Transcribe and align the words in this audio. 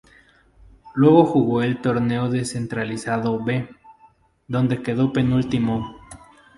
Luego 0.95 1.25
jugó 1.27 1.61
el 1.61 1.79
Torneo 1.79 2.27
Descentralizado 2.27 3.37
"B", 3.39 3.69
donde 4.47 4.81
quedó 4.81 5.13
penúltimo. 5.13 5.95